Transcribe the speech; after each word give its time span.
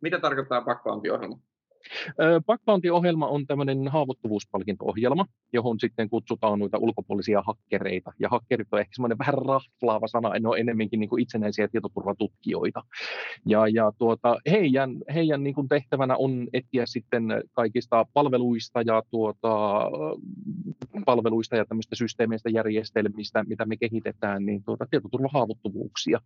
mitä 0.00 0.18
tarkoittaa 0.20 0.62
pakkoantiohjelma? 0.62 1.38
Backbounty-ohjelma 2.46 3.26
on 3.26 3.46
tämmöinen 3.46 3.88
haavoittuvuuspalkinto-ohjelma, 3.88 5.26
johon 5.52 5.80
sitten 5.80 6.10
kutsutaan 6.10 6.58
noita 6.58 6.78
ulkopuolisia 6.78 7.42
hakkereita. 7.46 8.12
Ja 8.18 8.28
hakkerit 8.28 8.68
on 8.72 8.80
ehkä 8.80 8.94
semmoinen 8.94 9.18
vähän 9.18 9.34
raflaava 9.34 10.06
sana, 10.06 10.28
ne 10.28 10.48
on 10.48 10.58
enemmänkin 10.58 11.00
niin 11.00 11.10
kuin 11.10 11.22
itsenäisiä 11.22 11.68
tietoturvatutkijoita. 11.68 12.82
Ja, 13.46 13.68
ja 13.68 13.92
tuota, 13.98 14.36
heidän, 14.50 14.90
heidän 15.14 15.42
niin 15.42 15.54
kuin 15.54 15.68
tehtävänä 15.68 16.16
on 16.16 16.48
etsiä 16.52 16.86
sitten 16.86 17.24
kaikista 17.52 18.06
palveluista 18.14 18.82
ja, 18.82 19.02
tuota, 19.10 19.80
palveluista 21.06 21.56
ja 21.56 21.64
tämmöistä 21.64 21.96
systeemeistä, 21.96 22.50
järjestelmistä, 22.50 23.44
mitä 23.44 23.64
me 23.66 23.76
kehitetään, 23.76 24.46
niin 24.46 24.64
tuota, 24.64 24.86
tietoturvahaavoittuvuuksia. 24.90 26.20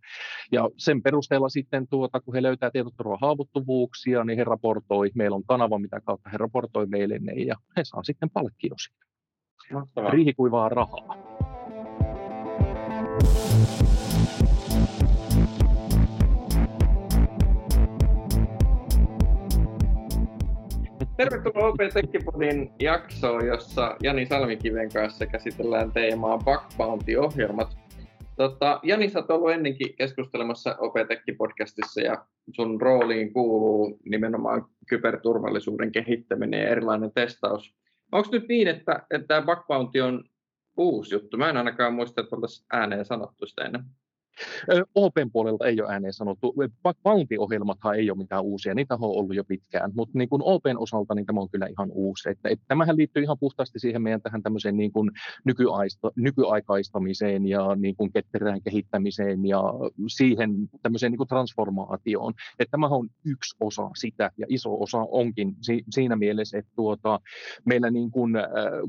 Ja 0.51 0.69
sen 0.77 1.01
perusteella 1.01 1.49
sitten, 1.49 1.87
tuota, 1.87 2.21
kun 2.21 2.33
he 2.33 2.43
löytää 2.43 2.71
tietoturvahaavoittuvuuksia, 2.71 4.23
niin 4.23 4.37
he 4.37 4.43
raportoi, 4.43 5.11
meillä 5.15 5.35
on 5.35 5.43
kanava, 5.47 5.79
mitä 5.79 6.01
kautta 6.01 6.29
he 6.29 6.37
raportoi 6.37 6.85
meille 6.85 7.19
ne, 7.19 7.33
ja 7.33 7.55
he 7.77 7.83
saa 7.83 8.03
sitten 8.03 8.29
palkkio 8.29 8.75
siitä. 8.77 9.05
Riihikuivaa 10.11 10.69
rahaa. 10.69 11.35
Tervetuloa 21.17 21.67
OP 21.67 21.77
Tekkipodin 21.93 22.71
jaksoon, 22.79 23.47
jossa 23.47 23.95
Jani 24.03 24.25
Salmikiven 24.25 24.89
kanssa 24.93 25.25
käsitellään 25.25 25.91
teemaa 25.91 26.37
Bug 26.37 26.61
Bounty-ohjelmat. 26.77 27.84
Tota, 28.37 28.79
Jani, 28.83 29.09
sä 29.09 29.19
oot 29.19 29.31
ollut 29.31 29.51
ennenkin 29.51 29.95
keskustelemassa 29.95 30.75
OP-Tekki-podcastissa 30.79 32.01
ja 32.01 32.25
sun 32.55 32.81
rooliin 32.81 33.33
kuuluu 33.33 33.99
nimenomaan 34.05 34.65
kyberturvallisuuden 34.89 35.91
kehittäminen 35.91 36.61
ja 36.61 36.69
erilainen 36.69 37.11
testaus. 37.11 37.75
Onko 38.11 38.29
nyt 38.31 38.47
niin, 38.47 38.67
että, 38.67 39.07
tämä 39.27 39.41
bug 39.41 39.65
on 40.03 40.23
uusi 40.77 41.15
juttu? 41.15 41.37
Mä 41.37 41.49
en 41.49 41.57
ainakaan 41.57 41.93
muista, 41.93 42.21
että 42.21 42.35
oltaisiin 42.35 42.65
ääneen 42.73 43.05
sanottu 43.05 43.45
sitä 43.45 43.63
ennen. 43.63 43.83
Open 44.95 45.31
puolelta 45.31 45.65
ei 45.67 45.81
ole 45.81 45.93
ääneen 45.93 46.13
sanottu. 46.13 46.53
Bounty-ohjelmathan 47.03 47.95
ei 47.95 48.11
ole 48.11 48.17
mitään 48.17 48.43
uusia, 48.43 48.75
niitä 48.75 48.93
on 48.93 48.99
ollut 49.01 49.35
jo 49.35 49.43
pitkään, 49.43 49.91
mutta 49.95 50.17
niin 50.17 50.29
Open 50.31 50.77
osalta 50.77 51.15
niin 51.15 51.25
tämä 51.25 51.41
on 51.41 51.49
kyllä 51.49 51.67
ihan 51.67 51.91
uusi. 51.91 52.29
Että, 52.29 52.49
että 52.49 52.65
tämähän 52.67 52.97
liittyy 52.97 53.23
ihan 53.23 53.39
puhtaasti 53.39 53.79
siihen 53.79 54.01
meidän 54.01 54.21
tähän 54.21 54.43
tämmöiseen 54.43 54.77
niin 54.77 54.91
kuin 54.91 55.11
nykyaista, 55.45 56.11
nykyaikaistamiseen 56.15 57.45
ja 57.47 57.75
niin 57.75 57.95
kuin 57.95 58.11
ketterään 58.11 58.61
kehittämiseen 58.61 59.45
ja 59.45 59.63
siihen 60.07 60.51
tämmöiseen 60.81 61.11
niin 61.11 61.17
kuin 61.17 61.27
transformaatioon. 61.27 62.33
Että 62.59 62.71
tämähän 62.71 62.97
on 62.97 63.09
yksi 63.25 63.55
osa 63.59 63.89
sitä 63.95 64.31
ja 64.37 64.45
iso 64.49 64.81
osa 64.81 65.05
onkin 65.11 65.55
si, 65.61 65.83
siinä 65.89 66.15
mielessä, 66.15 66.57
että 66.57 66.71
tuota, 66.75 67.19
meillä 67.65 67.91
niin 67.91 68.11
kuin, 68.11 68.33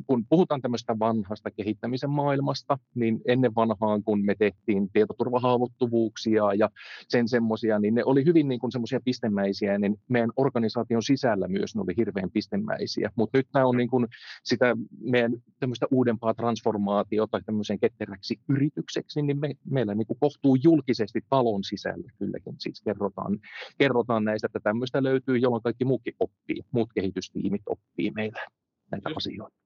kun 0.07 0.25
puhutaan 0.29 0.63
tämmöistä 0.63 0.99
vanhasta 0.99 1.51
kehittämisen 1.51 2.11
maailmasta, 2.11 2.79
niin 2.95 3.21
ennen 3.27 3.55
vanhaan 3.55 4.03
kun 4.03 4.25
me 4.25 4.35
tehtiin 4.39 4.91
tietoturva 4.93 5.36
haavoittuvuuksia 5.41 6.55
ja 6.55 6.71
sen 7.09 7.29
semmoisia, 7.29 7.79
niin 7.79 7.95
ne 7.95 8.05
oli 8.05 8.25
hyvin 8.25 8.49
niin 8.49 8.73
semmoisia 8.73 9.01
pistemäisiä, 9.05 9.79
niin 9.79 9.97
meidän 10.09 10.31
organisaation 10.37 11.03
sisällä 11.03 11.49
myös 11.49 11.77
ne 11.77 11.81
oli 11.81 11.97
hirveän 11.97 12.31
pistemäisiä. 12.31 13.11
Mutta 13.17 13.39
nyt 13.39 13.47
nämä 13.55 13.67
on 13.67 13.77
niin 13.77 13.91
kuin 13.91 14.07
sitä 14.45 14.77
meidän 15.01 15.33
tämmöistä 15.61 15.87
uudempaa 15.91 16.35
transformaatiota 16.35 17.41
tämmöiseen 17.47 17.79
ketteräksi 17.79 18.41
yritykseksi, 18.49 19.23
niin 19.23 19.41
me, 19.41 19.55
meillä 19.71 19.95
niin 19.95 20.07
kuin 20.07 20.19
kohtuu 20.21 20.57
julkisesti 20.63 21.21
talon 21.31 21.65
sisällä 21.65 22.11
kylläkin 22.19 22.55
siis 22.59 22.83
kerrotaan, 22.85 23.39
kerrotaan 23.79 24.25
näistä, 24.25 24.47
että 24.47 24.61
tämmöistä 24.61 25.03
löytyy, 25.03 25.37
jolloin 25.37 25.63
kaikki 25.63 25.85
muukin 25.85 26.15
oppii, 26.21 26.63
muut 26.71 26.91
kehitystiimit 26.95 27.63
oppii 27.67 28.11
meillä 28.11 28.47
näitä 28.91 29.11
Just. 29.11 29.17
asioita. 29.17 29.57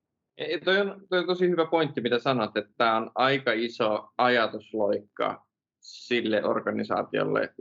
Toi 0.65 0.81
on, 0.81 1.03
toi 1.09 1.19
on 1.19 1.27
tosi 1.27 1.49
hyvä 1.49 1.67
pointti, 1.67 2.01
mitä 2.01 2.19
sanot, 2.19 2.57
että 2.57 2.73
tämä 2.77 2.97
on 2.97 3.11
aika 3.15 3.53
iso 3.53 4.09
ajatusloikka 4.19 5.47
sille 5.81 6.45
organisaatiolle, 6.45 7.55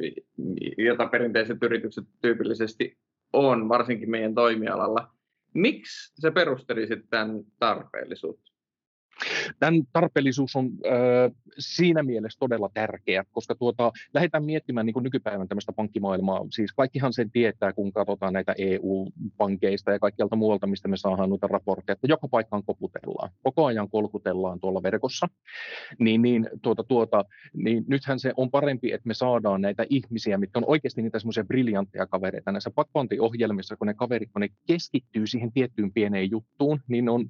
jota 0.78 1.08
perinteiset 1.08 1.58
yritykset 1.64 2.06
tyypillisesti 2.22 2.98
on, 3.34 3.70
varsinkin 3.70 4.10
meidän 4.10 4.36
toimialalla. 4.36 5.14
Miksi 5.54 6.14
se 6.16 6.32
perustelisit 6.32 7.00
tämän 7.10 7.42
tarpeellisuutta? 7.60 8.52
Tämän 9.60 9.82
tarpeellisuus 9.94 10.56
on 10.56 10.66
äh, 10.66 11.32
siinä 11.60 12.04
mielessä 12.04 12.40
todella 12.40 12.70
tärkeä, 12.74 13.24
koska 13.32 13.56
tuota, 13.56 13.92
lähdetään 14.14 14.46
miettimään 14.46 14.86
niin 14.86 14.94
kuin 14.94 15.04
nykypäivän 15.04 15.48
tämmöistä 15.48 15.74
pankkimaailmaa. 15.74 16.46
Siis 16.52 16.74
kaikkihan 16.74 17.14
sen 17.14 17.32
tietää, 17.32 17.74
kun 17.74 17.94
katsotaan 17.94 18.34
näitä 18.34 18.56
EU-pankeista 18.58 19.92
ja 19.92 20.00
kaikkialta 20.00 20.36
muualta, 20.36 20.68
mistä 20.68 20.88
me 20.88 20.98
saadaan 20.98 21.30
noita 21.30 21.48
raportteja, 21.48 21.94
että 21.94 22.08
joka 22.08 22.28
paikkaan 22.28 22.64
koputellaan. 22.64 23.30
Koko 23.44 23.66
ajan 23.66 23.90
kolkutellaan 23.90 24.60
tuolla 24.60 24.84
verkossa. 24.84 25.28
Niin, 26.00 26.22
niin, 26.22 26.50
tuota, 26.62 26.84
tuota, 26.84 27.26
niin 27.54 27.84
nythän 27.88 28.20
se 28.20 28.34
on 28.38 28.52
parempi, 28.52 28.92
että 28.92 29.08
me 29.08 29.14
saadaan 29.14 29.62
näitä 29.62 29.86
ihmisiä, 29.90 30.38
mitkä 30.38 30.60
on 30.60 30.66
oikeasti 30.68 31.02
niitä 31.02 31.20
semmoisia 31.20 31.44
briljantteja 31.44 32.08
kavereita 32.08 32.52
näissä 32.52 32.72
pakkoantiohjelmissa, 32.72 33.76
kun 33.76 33.88
ne 33.88 33.94
kaverit, 33.94 34.30
kun 34.32 34.42
ne 34.42 34.50
keskittyy 34.68 35.28
siihen 35.28 35.52
tiettyyn 35.52 35.94
pieneen 35.94 36.32
juttuun, 36.32 36.80
niin 36.88 37.10
on 37.10 37.30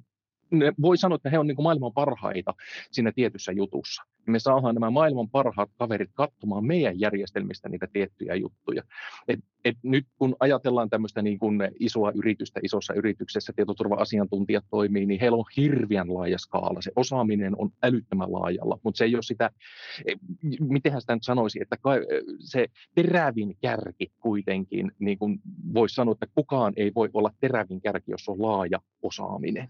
ne 0.50 0.72
voi 0.82 0.98
sanoa, 0.98 1.16
että 1.16 1.30
he 1.30 1.38
on 1.38 1.46
niin 1.46 1.56
kuin 1.56 1.64
maailman 1.64 1.92
parhaita 1.92 2.54
siinä 2.90 3.12
tietyssä 3.12 3.52
jutussa. 3.52 4.02
Me 4.26 4.38
saadaan 4.38 4.74
nämä 4.74 4.90
maailman 4.90 5.30
parhaat 5.30 5.70
kaverit 5.78 6.10
katsomaan 6.14 6.64
meidän 6.64 7.00
järjestelmistä 7.00 7.68
niitä 7.68 7.86
tiettyjä 7.92 8.34
juttuja. 8.34 8.82
Et, 9.28 9.40
et 9.64 9.76
nyt 9.82 10.06
kun 10.18 10.36
ajatellaan 10.40 10.90
tämmöistä 10.90 11.22
niin 11.22 11.38
kuin 11.38 11.58
isoa 11.80 12.12
yritystä, 12.14 12.60
isossa 12.62 12.94
yrityksessä 12.94 13.52
tietoturva-asiantuntijat 13.56 14.64
toimii, 14.70 15.06
niin 15.06 15.20
heillä 15.20 15.36
on 15.36 15.44
hirveän 15.56 16.14
laaja 16.14 16.38
skaala. 16.38 16.82
Se 16.82 16.92
osaaminen 16.96 17.54
on 17.58 17.70
älyttömän 17.82 18.32
laajalla, 18.32 18.78
mutta 18.82 18.98
se 18.98 19.04
ei 19.04 19.14
ole 19.14 19.22
sitä, 19.22 19.50
e, 20.06 20.14
mitenhän 20.60 21.00
sitä 21.00 21.14
nyt 21.14 21.24
sanoisi, 21.24 21.58
että 21.62 21.76
se 22.38 22.66
terävin 22.94 23.56
kärki 23.62 24.12
kuitenkin, 24.20 24.92
niin 24.98 25.18
kuin 25.18 25.40
voisi 25.74 25.94
sanoa, 25.94 26.12
että 26.12 26.26
kukaan 26.34 26.72
ei 26.76 26.92
voi 26.94 27.10
olla 27.12 27.30
terävin 27.40 27.80
kärki, 27.80 28.10
jos 28.10 28.28
on 28.28 28.42
laaja 28.42 28.78
osaaminen. 29.02 29.68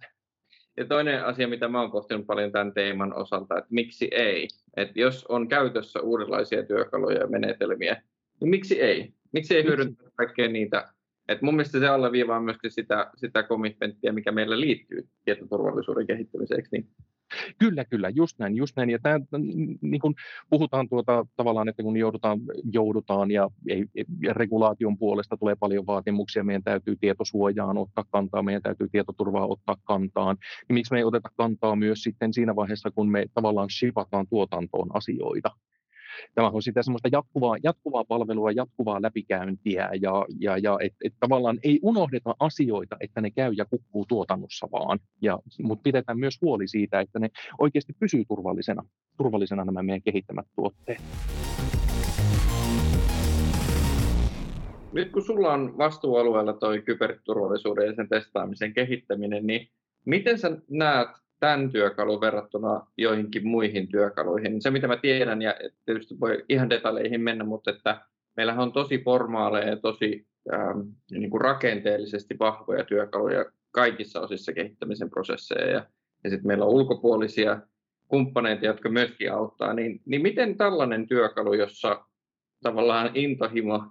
Ja 0.81 0.87
toinen 0.87 1.25
asia, 1.25 1.49
mitä 1.49 1.69
mä 1.69 1.81
oon 1.81 1.91
pohtinut 1.91 2.27
paljon 2.27 2.53
tämän 2.53 2.75
teeman 2.75 3.15
osalta, 3.15 3.59
että 3.59 3.69
miksi 3.71 4.09
ei? 4.13 4.49
Että 4.77 5.01
jos 5.01 5.27
on 5.27 5.49
käytössä 5.49 6.01
uudenlaisia 6.01 6.67
työkaluja 6.67 7.19
ja 7.19 7.27
menetelmiä, 7.27 8.03
niin 8.41 8.51
miksi 8.51 8.81
ei? 8.81 9.13
Miksi 9.33 9.57
ei 9.57 9.65
hyödyntää 9.65 10.09
kaikkea 10.15 10.49
niitä? 10.49 10.89
Et 11.29 11.43
mun 11.43 11.55
mielestä 11.55 11.79
se 11.79 11.89
alleviivaa 11.89 12.41
myöskin 12.41 12.71
sitä, 12.71 13.11
sitä 13.17 13.43
commitmenttia, 13.43 14.13
mikä 14.13 14.33
meillä 14.33 14.61
liittyy 14.61 15.09
tietoturvallisuuden 15.25 16.07
kehittämiseksi. 16.07 16.69
Niin 16.73 16.89
Kyllä, 17.59 17.85
kyllä, 17.85 18.09
just 18.09 18.39
näin, 18.39 18.57
just 18.57 18.77
näin. 18.77 18.91
Ja 18.91 18.99
tämä, 19.03 19.21
niin 19.81 20.01
kuin 20.01 20.15
puhutaan 20.51 20.89
tuota, 20.89 21.27
tavallaan, 21.37 21.69
että 21.69 21.83
kun 21.83 21.97
joudutaan, 21.97 22.41
joudutaan 22.73 23.31
ja, 23.31 23.49
ja 24.23 24.35
regulaation 24.35 24.99
puolesta 24.99 25.37
tulee 25.37 25.57
paljon 25.57 25.87
vaatimuksia, 25.87 26.45
meidän 26.45 26.63
täytyy 26.63 26.97
tietosuojaan 26.97 27.79
ottaa 27.79 28.05
kantaa, 28.11 28.43
meidän 28.43 28.63
täytyy 28.63 28.89
tietoturvaa 28.93 29.47
ottaa 29.47 29.77
kantaan, 29.85 30.37
niin 30.69 30.75
miksi 30.75 30.93
me 30.93 30.99
ei 30.99 31.05
oteta 31.05 31.29
kantaa 31.37 31.77
myös 31.77 32.03
sitten 32.03 32.35
siinä 32.35 32.57
vaiheessa, 32.57 32.91
kun 32.91 33.11
me 33.11 33.27
tavallaan 33.35 33.71
shipataan 33.71 34.27
tuotantoon 34.29 34.97
asioita, 34.97 35.51
tämä 36.34 36.50
on 36.50 36.62
sitä 36.62 36.82
semmoista 36.82 37.08
jatkuvaa, 37.12 37.56
jatkuvaa 37.62 38.04
palvelua, 38.04 38.50
jatkuvaa 38.53 39.03
läpikäyntiä 39.03 39.91
ja, 40.03 40.26
ja, 40.41 40.58
ja 40.58 40.78
että 40.81 40.98
et 41.04 41.14
tavallaan 41.20 41.58
ei 41.62 41.78
unohdeta 41.82 42.34
asioita, 42.41 42.97
että 43.00 43.20
ne 43.20 43.31
käy 43.31 43.53
ja 43.56 43.64
kukkuu 43.64 44.06
tuotannossa 44.08 44.69
vaan, 44.72 44.98
mutta 45.62 45.82
pidetään 45.82 46.19
myös 46.19 46.38
huoli 46.42 46.69
siitä, 46.69 47.00
että 47.00 47.19
ne 47.19 47.28
oikeasti 47.58 47.92
pysyy 47.98 48.25
turvallisena, 48.25 48.82
turvallisena 49.16 49.64
nämä 49.64 49.82
meidän 49.82 50.03
kehittämät 50.03 50.47
tuotteet. 50.56 51.00
Nyt 54.92 55.12
kun 55.12 55.22
sulla 55.22 55.52
on 55.52 55.78
vastuualueella 55.78 56.52
toi 56.52 56.82
kyberturvallisuuden 56.82 57.87
ja 57.87 57.94
sen 57.94 58.08
testaamisen 58.08 58.75
kehittäminen, 58.75 59.46
niin 59.46 59.69
miten 60.05 60.38
sä 60.38 60.56
näet 60.70 61.08
tämän 61.40 61.72
työkalun 61.72 62.20
verrattuna 62.20 62.87
joihinkin 62.96 63.48
muihin 63.48 63.88
työkaluihin. 63.88 64.62
Se, 64.62 64.70
mitä 64.70 64.88
mä 64.88 64.96
tiedän, 64.96 65.42
ja 65.42 65.54
tietysti 65.87 66.20
voi 66.20 66.44
ihan 66.48 66.70
detaljeihin 66.70 67.20
mennä, 67.20 67.44
mutta 67.44 67.70
että 67.70 68.00
meillähän 68.37 68.62
on 68.62 68.72
tosi 68.72 69.02
formaaleja 69.04 69.69
ja 69.69 69.76
tosi 69.76 70.26
ähm, 70.52 70.81
niin 71.10 71.31
kuin 71.31 71.40
rakenteellisesti 71.40 72.38
vahvoja 72.38 72.84
työkaluja 72.84 73.44
kaikissa 73.72 74.20
osissa 74.20 74.52
kehittämisen 74.52 75.10
prosesseja, 75.10 75.70
ja, 75.70 75.87
ja 76.25 76.31
sitten 76.31 76.46
meillä 76.46 76.64
on 76.64 76.70
ulkopuolisia 76.70 77.60
kumppaneita, 78.08 78.66
jotka 78.66 78.88
myöskin 78.88 79.32
auttaa, 79.32 79.75
niin, 79.75 80.00
niin 80.06 80.22
miten 80.22 80.56
tällainen 80.56 81.06
työkalu, 81.06 81.54
jossa 81.54 82.04
tavallaan 82.62 83.10
intohimo 83.14 83.82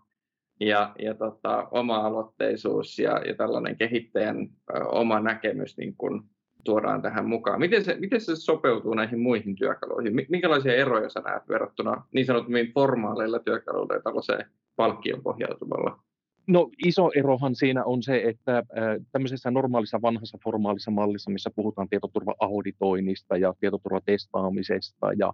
ja, 0.60 0.96
ja 1.00 1.14
tota, 1.14 1.68
oma-aloitteisuus 1.72 3.00
ja, 3.00 3.22
ja 3.28 3.36
tällainen 3.36 3.78
kehittäjän 3.78 4.50
ö, 4.76 4.86
oma 4.86 5.20
näkemys 5.20 5.78
niin 5.78 5.96
kun 5.98 6.30
tuodaan 6.70 7.02
tähän 7.02 7.26
mukaan. 7.26 7.60
Miten 7.60 7.84
se, 7.84 7.96
miten 8.00 8.22
se 8.22 8.36
sopeutuu 8.36 8.94
näihin 8.94 9.20
muihin 9.20 9.56
työkaluihin? 9.56 10.14
Minkälaisia 10.30 10.76
eroja 10.76 11.10
sä 11.10 11.20
näet 11.20 11.50
verrattuna 11.50 12.04
niin 12.14 12.26
sanottuihin 12.26 12.72
formaaleilla 12.74 13.40
työkaluilla 13.40 13.94
ja 13.94 14.02
tällaiseen 14.02 14.46
palkkion 14.76 15.22
pohjautuvalla 15.22 16.00
No 16.48 16.70
iso 16.86 17.12
erohan 17.16 17.56
siinä 17.56 17.84
on 17.84 18.04
se, 18.04 18.22
että 18.26 18.64
tämmöisessä 19.12 19.52
normaalissa 19.52 20.02
vanhassa 20.02 20.38
formaalissa 20.44 20.92
mallissa, 20.92 21.32
missä 21.32 21.50
puhutaan 21.56 21.90
tietoturva-auditoinnista 21.90 23.38
ja 23.38 23.54
tietoturvatestaamisesta 23.60 25.08
ja, 25.18 25.34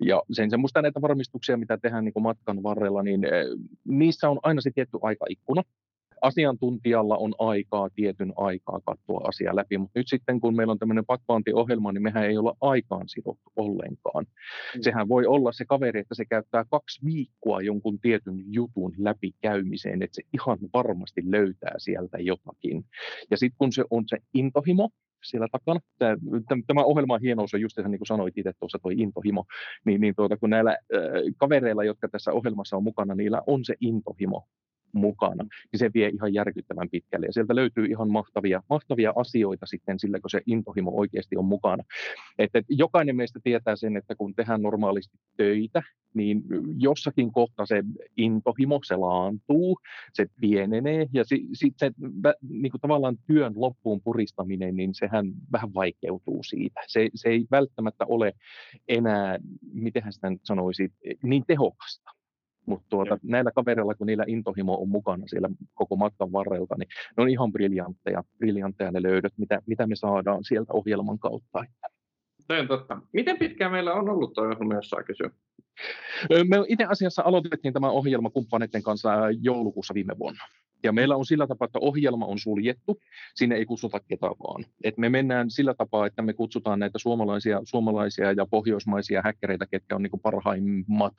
ja 0.00 0.22
sen 0.32 0.50
semmoista 0.50 0.82
näitä 0.82 1.02
varmistuksia, 1.02 1.56
mitä 1.56 1.78
tehdään 1.78 2.04
niin 2.04 2.22
matkan 2.22 2.62
varrella, 2.62 3.02
niin 3.02 3.20
niissä 3.84 4.30
on 4.30 4.38
aina 4.42 4.60
se 4.60 4.70
tietty 4.74 4.98
aikaikkuna 5.02 5.62
asiantuntijalla 6.24 7.16
on 7.16 7.34
aikaa 7.38 7.88
tietyn 7.90 8.32
aikaa 8.36 8.80
katsoa 8.80 9.20
asia 9.28 9.56
läpi, 9.56 9.78
mutta 9.78 9.98
nyt 9.98 10.08
sitten 10.08 10.40
kun 10.40 10.56
meillä 10.56 10.70
on 10.70 10.78
tämmöinen 10.78 11.06
pakkoantiohjelma, 11.06 11.92
niin 11.92 12.02
mehän 12.02 12.24
ei 12.24 12.38
olla 12.38 12.56
aikaan 12.60 13.08
sidottu 13.08 13.50
ollenkaan. 13.56 14.24
Mm. 14.24 14.82
Sehän 14.82 15.08
voi 15.08 15.26
olla 15.26 15.52
se 15.52 15.64
kaveri, 15.64 16.00
että 16.00 16.14
se 16.14 16.24
käyttää 16.24 16.64
kaksi 16.70 17.04
viikkoa 17.04 17.60
jonkun 17.60 17.98
tietyn 18.00 18.44
jutun 18.46 18.94
läpikäymiseen, 18.98 20.02
että 20.02 20.14
se 20.14 20.22
ihan 20.32 20.58
varmasti 20.74 21.22
löytää 21.24 21.74
sieltä 21.78 22.18
jotakin. 22.18 22.84
Ja 23.30 23.36
sitten 23.36 23.58
kun 23.58 23.72
se 23.72 23.84
on 23.90 24.04
se 24.06 24.18
intohimo, 24.34 24.90
siellä 25.24 25.48
takana. 25.52 25.80
Tämä, 25.98 26.16
tämä 26.66 26.84
ohjelman 26.84 27.20
hienous 27.20 27.54
on 27.54 27.60
just 27.60 27.78
niin 27.78 27.98
kuin 27.98 28.06
sanoit 28.06 28.38
itse 28.38 28.52
tuossa, 28.60 28.78
tuo 28.82 28.92
intohimo, 28.94 29.44
niin, 29.84 30.00
niin 30.00 30.14
tuota, 30.14 30.36
kun 30.36 30.50
näillä 30.50 30.70
äh, 30.70 30.78
kavereilla, 31.36 31.84
jotka 31.84 32.08
tässä 32.08 32.32
ohjelmassa 32.32 32.76
on 32.76 32.84
mukana, 32.84 33.14
niillä 33.14 33.42
on 33.46 33.64
se 33.64 33.74
intohimo 33.80 34.46
mukana, 34.94 35.44
niin 35.72 35.78
se 35.78 35.90
vie 35.94 36.08
ihan 36.08 36.34
järkyttävän 36.34 36.90
pitkälle. 36.90 37.26
Ja 37.26 37.32
sieltä 37.32 37.54
löytyy 37.54 37.86
ihan 37.86 38.10
mahtavia, 38.10 38.62
mahtavia 38.70 39.12
asioita 39.16 39.66
sitten 39.66 39.98
sillä, 39.98 40.20
kun 40.20 40.30
se 40.30 40.40
intohimo 40.46 40.90
oikeasti 40.94 41.36
on 41.36 41.44
mukana. 41.44 41.84
Että 42.38 42.62
jokainen 42.68 43.16
meistä 43.16 43.40
tietää 43.44 43.76
sen, 43.76 43.96
että 43.96 44.14
kun 44.14 44.34
tehdään 44.34 44.62
normaalisti 44.62 45.18
töitä, 45.36 45.82
niin 46.14 46.42
jossakin 46.78 47.32
kohta 47.32 47.66
se 47.66 47.82
intohimo, 48.16 48.80
se 48.84 48.96
laantuu, 48.96 49.78
se 50.12 50.26
pienenee 50.40 51.06
ja 51.12 51.24
sitten 51.24 51.48
sit 51.52 51.74
se 51.76 51.90
niin 52.48 52.70
kuin 52.70 52.80
tavallaan 52.80 53.16
työn 53.26 53.52
loppuun 53.56 54.00
puristaminen, 54.00 54.76
niin 54.76 54.94
sehän 54.94 55.26
vähän 55.52 55.74
vaikeutuu 55.74 56.42
siitä. 56.42 56.80
Se, 56.86 57.10
se 57.14 57.28
ei 57.28 57.44
välttämättä 57.50 58.04
ole 58.08 58.32
enää, 58.88 59.38
miten 59.72 60.12
sitä 60.12 60.30
nyt 60.30 60.40
sanoisi, 60.44 60.92
niin 61.22 61.44
tehokasta. 61.46 62.10
Mutta 62.66 62.86
tuota, 62.88 63.18
näillä 63.22 63.50
kavereilla, 63.50 63.94
kun 63.94 64.06
niillä 64.06 64.24
intohimo 64.26 64.74
on 64.80 64.88
mukana 64.88 65.26
siellä 65.26 65.48
koko 65.74 65.96
matkan 65.96 66.32
varrelta, 66.32 66.74
niin 66.78 66.88
ne 67.16 67.22
on 67.22 67.28
ihan 67.28 67.52
briljantteja, 67.52 68.24
briljantteja 68.38 68.90
ne 68.90 69.02
löydöt, 69.02 69.32
mitä, 69.36 69.62
mitä 69.66 69.86
me 69.86 69.96
saadaan 69.96 70.44
sieltä 70.44 70.72
ohjelman 70.72 71.18
kautta. 71.18 71.64
Se 72.40 72.60
on 72.60 72.68
totta. 72.68 73.00
Miten 73.12 73.38
pitkään 73.38 73.72
meillä 73.72 73.94
on 73.94 74.08
ollut 74.08 74.32
tuo 74.32 74.44
ohjelma, 74.44 74.74
jos 74.74 74.90
saa 74.90 75.02
kysyä? 75.02 75.30
Me 76.30 76.56
itse 76.68 76.84
asiassa 76.84 77.22
aloitettiin 77.24 77.74
tämä 77.74 77.90
ohjelma 77.90 78.30
kumppaneiden 78.30 78.82
kanssa 78.82 79.10
joulukuussa 79.40 79.94
viime 79.94 80.18
vuonna. 80.18 80.44
Ja 80.84 80.92
meillä 80.92 81.16
on 81.16 81.26
sillä 81.26 81.46
tapaa, 81.46 81.66
että 81.66 81.78
ohjelma 81.82 82.26
on 82.26 82.38
suljettu, 82.38 83.00
sinne 83.34 83.54
ei 83.56 83.66
kutsuta 83.66 84.00
ketään 84.00 84.34
vaan. 84.48 84.64
Et 84.84 84.98
me 84.98 85.08
mennään 85.08 85.50
sillä 85.50 85.74
tapaa, 85.74 86.06
että 86.06 86.22
me 86.22 86.32
kutsutaan 86.32 86.78
näitä 86.78 86.98
suomalaisia, 86.98 87.60
suomalaisia 87.64 88.32
ja 88.32 88.46
pohjoismaisia 88.46 89.22
häkkäreitä, 89.24 89.66
ketkä 89.70 89.96
on 89.96 90.02
niin 90.02 90.20
parhaimmat. 90.22 91.14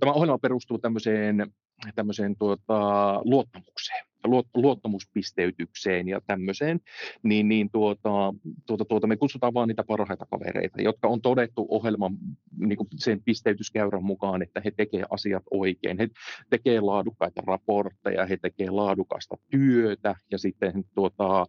Tämä 0.00 0.12
ohjelma 0.12 0.38
perustuu 0.38 0.78
tämmöiseen, 0.78 1.52
tämmöiseen 1.94 2.36
tuota, 2.38 3.20
luottamukseen 3.24 4.09
luottamuspisteytykseen 4.54 6.08
ja 6.08 6.20
tämmöiseen, 6.26 6.80
niin, 7.22 7.48
niin 7.48 7.70
tuota, 7.70 8.34
tuota, 8.66 8.84
tuota, 8.84 9.06
me 9.06 9.16
kutsutaan 9.16 9.54
vaan 9.54 9.68
niitä 9.68 9.84
parhaita 9.84 10.26
kavereita, 10.30 10.82
jotka 10.82 11.08
on 11.08 11.20
todettu 11.20 11.66
ohjelman 11.68 12.16
niin 12.58 12.76
kuin 12.76 12.88
sen 12.96 13.22
pisteytyskäyrän 13.24 14.04
mukaan, 14.04 14.42
että 14.42 14.62
he 14.64 14.70
tekevät 14.70 15.06
asiat 15.10 15.42
oikein. 15.50 15.98
He 15.98 16.08
tekevät 16.50 16.82
laadukkaita 16.82 17.42
raportteja, 17.46 18.26
he 18.26 18.36
tekevät 18.36 18.72
laadukasta 18.72 19.36
työtä 19.50 20.14
ja 20.30 20.38
sitten 20.38 20.84
tuota, 20.94 21.46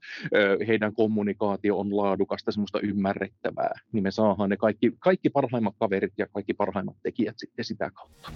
heidän 0.67 0.93
kommunikaatio 0.93 1.79
on 1.79 1.97
laadukasta, 1.97 2.51
semmoista 2.51 2.79
ymmärrettävää, 2.79 3.73
niin 3.91 4.03
me 4.03 4.11
saadaan 4.11 4.49
ne 4.49 4.57
kaikki, 4.57 4.91
kaikki 4.99 5.29
parhaimmat 5.29 5.75
kaverit 5.79 6.13
ja 6.17 6.27
kaikki 6.27 6.53
parhaimmat 6.53 6.95
tekijät 7.03 7.35
sitten 7.37 7.65
sitä 7.65 7.91
kautta. 7.93 8.31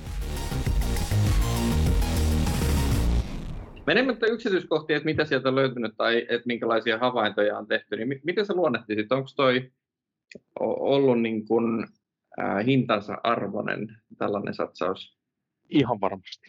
Menemättä 3.87 4.25
yksityiskohtiin, 4.27 4.97
että 4.97 5.05
mitä 5.05 5.25
sieltä 5.25 5.49
on 5.49 5.55
löytynyt 5.55 5.93
tai 5.97 6.17
että 6.29 6.47
minkälaisia 6.47 6.97
havaintoja 6.97 7.57
on 7.57 7.67
tehty, 7.67 7.97
niin 7.97 8.21
miten 8.23 8.45
sä 8.45 8.53
luonnehtisit? 8.53 9.11
Onko 9.11 9.29
toi 9.35 9.71
ollut 10.59 11.21
niin 11.21 11.47
kuin, 11.47 11.85
äh, 12.39 12.65
hintansa 12.65 13.17
arvoinen 13.23 13.87
tällainen 14.17 14.53
satsaus? 14.53 15.17
Ihan 15.69 16.01
varmasti. 16.01 16.47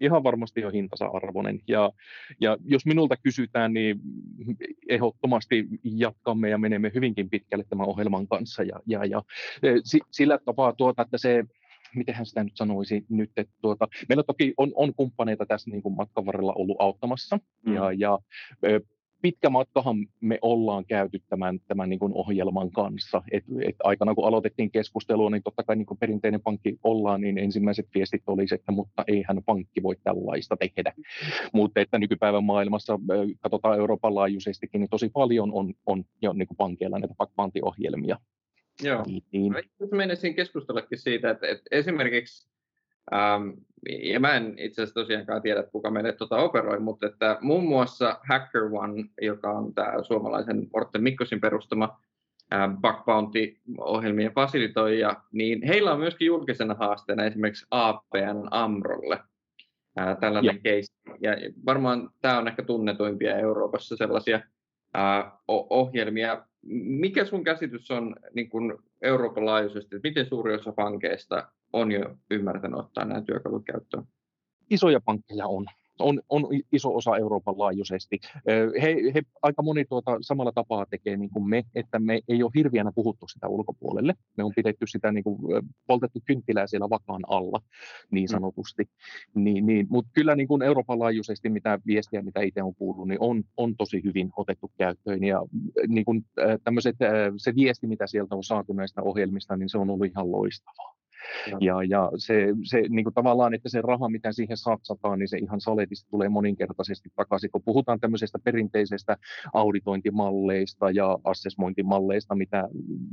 Ihan 0.00 0.24
varmasti 0.24 0.64
on 0.64 0.72
hintansa 0.72 1.06
arvoinen. 1.06 1.60
Ja, 1.68 1.92
ja 2.40 2.56
jos 2.64 2.86
minulta 2.86 3.16
kysytään, 3.16 3.72
niin 3.72 4.00
ehdottomasti 4.88 5.66
jatkamme 5.84 6.48
ja 6.48 6.58
menemme 6.58 6.92
hyvinkin 6.94 7.30
pitkälle 7.30 7.64
tämän 7.68 7.88
ohjelman 7.88 8.28
kanssa. 8.28 8.62
Ja, 8.62 8.80
ja, 8.86 9.04
ja 9.04 9.22
sillä 10.10 10.38
tapaa, 10.44 10.72
tuota, 10.72 11.02
että 11.02 11.18
se 11.18 11.44
mitenhän 11.94 12.26
sitä 12.26 12.44
nyt 12.44 12.56
sanoisi 12.56 13.04
nyt, 13.08 13.30
että 13.36 13.54
tuota, 13.62 13.88
meillä 14.08 14.22
toki 14.22 14.54
on, 14.56 14.72
on 14.74 14.94
kumppaneita 14.94 15.46
tässä 15.46 15.70
niin 15.70 15.82
kuin 15.82 15.96
matkan 15.96 16.26
varrella 16.26 16.52
ollut 16.52 16.76
auttamassa, 16.80 17.38
mm. 17.66 17.74
ja, 17.74 17.92
ja 17.92 18.18
pitkä 19.22 19.50
matkahan 19.50 19.96
me 20.20 20.38
ollaan 20.42 20.84
käyty 20.84 21.22
tämän, 21.28 21.60
tämän 21.68 21.88
niin 21.90 21.98
kuin 21.98 22.12
ohjelman 22.14 22.70
kanssa. 22.70 23.22
Et, 23.32 23.44
et 23.64 23.76
aikana 23.84 24.14
kun 24.14 24.26
aloitettiin 24.26 24.70
keskustelua, 24.70 25.30
niin 25.30 25.42
totta 25.42 25.62
kai 25.62 25.76
niin 25.76 25.86
kuin 25.86 25.98
perinteinen 25.98 26.42
pankki 26.42 26.78
ollaan, 26.84 27.20
niin 27.20 27.38
ensimmäiset 27.38 27.88
viestit 27.94 28.22
olisivat, 28.26 28.60
että 28.60 28.72
mutta 28.72 29.04
eihän 29.06 29.42
pankki 29.46 29.82
voi 29.82 29.96
tällaista 30.04 30.56
tehdä. 30.56 30.92
Mutta 31.52 31.80
että 31.80 31.98
nykypäivän 31.98 32.44
maailmassa, 32.44 32.98
katsotaan 33.40 33.78
Euroopan 33.78 34.14
laajuisestikin, 34.14 34.80
niin 34.80 34.90
tosi 34.90 35.08
paljon 35.08 35.52
on, 35.52 35.74
on 35.86 36.04
jo 36.22 36.32
niin 36.32 36.48
kuin 36.48 36.56
pankeilla 36.56 36.98
näitä 36.98 37.14
pankpantiohjelmia. 37.18 38.18
Joo. 38.82 39.02
Niin. 39.06 39.22
niin. 39.32 39.54
Menisin 39.92 40.34
keskustellakin 40.34 40.98
siitä, 40.98 41.30
että, 41.30 41.46
että 41.46 41.62
esimerkiksi, 41.70 42.48
ähm, 43.14 43.48
ja 44.02 44.20
mä 44.20 44.34
en 44.34 44.54
itse 44.58 44.82
asiassa 44.82 45.00
tosiaankaan 45.00 45.42
tiedä, 45.42 45.62
kuka 45.62 45.90
meille 45.90 46.12
tuota 46.12 46.36
operoi, 46.36 46.80
mutta 46.80 47.06
että 47.06 47.38
muun 47.40 47.64
muassa 47.64 48.20
HackerOne, 48.28 49.04
joka 49.22 49.50
on 49.50 49.74
tämä 49.74 50.02
suomalaisen 50.02 50.66
Orten 50.72 51.02
Mikkosin 51.02 51.40
perustama 51.40 51.98
ähm, 52.54 52.76
bug 52.76 53.04
bounty-ohjelmien 53.04 54.32
fasilitoija, 54.32 55.22
niin 55.32 55.62
heillä 55.66 55.92
on 55.92 56.00
myöskin 56.00 56.26
julkisena 56.26 56.74
haasteena 56.74 57.24
esimerkiksi 57.24 57.66
APN 57.70 58.48
Amrolle 58.50 59.20
äh, 59.98 60.16
tällainen 60.20 60.60
ja. 60.64 60.72
case. 60.72 60.92
Ja 61.20 61.30
varmaan 61.66 62.10
tämä 62.20 62.38
on 62.38 62.48
ehkä 62.48 62.62
tunnetuimpia 62.62 63.38
Euroopassa 63.38 63.96
sellaisia 63.96 64.36
äh, 64.36 64.51
ohjelmia, 65.48 66.46
mikä 66.84 67.24
sun 67.24 67.44
käsitys 67.44 67.90
on 67.90 68.16
niin 68.34 68.50
kuin 68.50 68.78
Euroopan 69.02 69.46
laajuisesti, 69.46 69.96
että 69.96 70.08
miten 70.08 70.26
suuri 70.26 70.54
osa 70.54 70.72
pankeista 70.72 71.48
on 71.72 71.92
jo 71.92 72.16
ymmärtänyt 72.30 72.80
ottaa 72.80 73.04
nämä 73.04 73.22
työkalut 73.22 73.64
käyttöön? 73.64 74.04
Isoja 74.70 75.00
pankkeja 75.00 75.46
on 75.46 75.66
on, 75.98 76.20
on 76.28 76.42
iso 76.72 76.94
osa 76.94 77.16
Euroopan 77.16 77.58
laajuisesti. 77.58 78.20
He, 78.82 78.96
he 79.14 79.22
aika 79.42 79.62
moni 79.62 79.84
tuota 79.84 80.18
samalla 80.20 80.52
tapaa 80.52 80.86
tekee 80.86 81.16
niin 81.16 81.30
kuin 81.30 81.48
me, 81.48 81.64
että 81.74 81.98
me 81.98 82.20
ei 82.28 82.42
ole 82.42 82.50
hirviänä 82.54 82.92
puhuttu 82.94 83.28
sitä 83.28 83.48
ulkopuolelle. 83.48 84.14
Me 84.36 84.44
on 84.44 84.52
pidetty 84.56 84.86
sitä 84.86 85.12
niin 85.12 85.24
kuin, 85.24 85.38
poltettu 85.86 86.20
kynttilää 86.24 86.66
siellä 86.66 86.90
vakaan 86.90 87.22
alla, 87.28 87.60
niin 88.10 88.24
mm. 88.24 88.32
sanotusti. 88.32 88.82
Mm. 89.34 89.44
Niin, 89.44 89.66
niin, 89.66 89.86
Mutta 89.90 90.10
kyllä 90.14 90.36
niin 90.36 90.48
kuin 90.48 90.62
Euroopan 90.62 90.98
laajuisesti, 90.98 91.48
mitä 91.48 91.78
viestiä, 91.86 92.22
mitä 92.22 92.40
itse 92.40 92.62
on 92.62 92.74
kuullut, 92.74 93.08
niin 93.08 93.20
on, 93.20 93.44
on 93.56 93.76
tosi 93.76 94.04
hyvin 94.04 94.30
otettu 94.36 94.70
käyttöön. 94.78 95.24
Ja 95.24 95.42
niin 95.88 96.04
kuin, 96.04 96.24
tämmöset, 96.64 96.96
se 97.36 97.54
viesti, 97.54 97.86
mitä 97.86 98.06
sieltä 98.06 98.34
on 98.34 98.44
saatu 98.44 98.72
näistä 98.72 99.02
ohjelmista, 99.02 99.56
niin 99.56 99.68
se 99.68 99.78
on 99.78 99.90
ollut 99.90 100.06
ihan 100.06 100.32
loistavaa. 100.32 101.01
Ja, 101.60 101.82
ja 101.82 102.10
se, 102.16 102.46
se 102.64 102.82
niin 102.88 103.04
kuin 103.04 103.14
tavallaan, 103.14 103.54
että 103.54 103.68
se 103.68 103.80
raha, 103.82 104.08
mitä 104.08 104.32
siihen 104.32 104.56
satsataan, 104.56 105.18
niin 105.18 105.28
se 105.28 105.38
ihan 105.38 105.60
saletisti 105.60 106.10
tulee 106.10 106.28
moninkertaisesti 106.28 107.08
takaisin. 107.16 107.50
Kun 107.50 107.62
puhutaan 107.64 108.00
tämmöisestä 108.00 108.38
perinteisestä 108.44 109.16
auditointimalleista 109.52 110.90
ja 110.90 111.18
assessmointimalleista, 111.24 112.34
mitä 112.34 112.68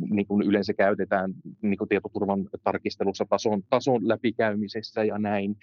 niin 0.10 0.28
kuin 0.28 0.48
yleensä 0.48 0.74
käytetään 0.74 1.34
niin 1.62 1.78
kuin 1.78 1.88
tietoturvan 1.90 2.50
tarkistelussa 2.64 3.26
tason, 3.30 3.64
tason 3.70 4.08
läpikäymisessä 4.08 5.04
ja 5.04 5.18
näin, 5.18 5.56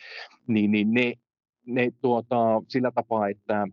niin, 0.46 0.70
niin 0.70 0.94
ne, 0.94 1.12
ne 1.66 1.90
tuota, 2.00 2.62
sillä 2.68 2.90
tapaa, 2.90 3.28
että 3.28 3.66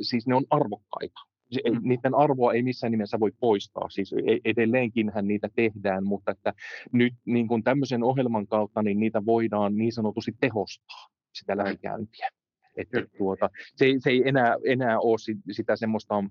siis 0.00 0.26
ne 0.26 0.34
on 0.34 0.44
arvokkaita 0.50 1.29
mm. 1.50 1.80
niiden 1.82 2.14
arvoa 2.14 2.52
ei 2.52 2.62
missään 2.62 2.90
nimessä 2.90 3.20
voi 3.20 3.32
poistaa, 3.40 3.88
siis 3.88 4.12
e-, 4.12 4.50
edelleenkinhän 4.50 5.26
niitä 5.28 5.48
tehdään, 5.54 6.04
mutta 6.04 6.32
että 6.32 6.54
nyt 6.92 7.14
niin 7.24 7.48
kuin 7.48 7.62
tämmöisen 7.62 8.02
ohjelman 8.02 8.46
kautta 8.46 8.82
niin 8.82 9.00
niitä 9.00 9.26
voidaan 9.26 9.76
niin 9.76 9.92
sanotusti 9.92 10.32
tehostaa 10.40 11.06
sitä 11.32 11.56
läpikäyntiä. 11.56 12.28
Että 12.76 13.02
tuota, 13.18 13.50
se, 13.76 13.86
se 13.98 14.10
ei 14.10 14.28
enää, 14.28 14.56
enää 14.64 15.00
ole 15.00 15.16
sitä 15.50 15.76
semmoista, 15.76 16.24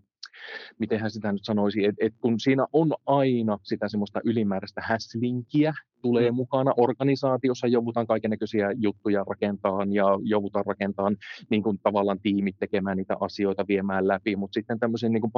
miten 0.79 1.11
sitä 1.11 1.31
nyt 1.31 1.45
sanoisi, 1.45 1.85
että 1.85 2.05
et 2.05 2.13
kun 2.21 2.39
siinä 2.39 2.65
on 2.73 2.93
aina 3.05 3.57
sitä 3.63 3.87
semmoista 3.87 4.21
ylimääräistä 4.23 4.81
häslinkiä, 4.83 5.73
tulee 6.01 6.31
mm. 6.31 6.35
mukana. 6.35 6.73
Organisaatiossa 6.77 7.67
joudutaan 7.67 8.07
kaikenlaisia 8.07 8.71
juttuja 8.71 9.23
rakentamaan 9.29 9.93
ja 9.93 10.05
joudutaan 10.23 10.65
rakentamaan 10.65 11.17
niin 11.49 11.63
kuin 11.63 11.79
tavallaan 11.83 12.19
tiimit 12.19 12.55
tekemään 12.59 12.97
niitä 12.97 13.15
asioita, 13.19 13.67
viemään 13.67 14.07
läpi, 14.07 14.35
mutta 14.35 14.53
sitten 14.53 14.79
tämmöisen 14.79 15.11
niin 15.11 15.21
kuin 15.21 15.31